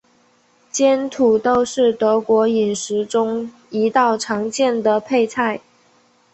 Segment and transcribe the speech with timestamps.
[0.71, 5.61] 煎土豆是德国饮食中一道常见的配菜。